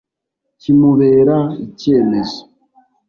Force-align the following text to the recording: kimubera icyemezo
kimubera 0.61 1.37
icyemezo 1.65 2.39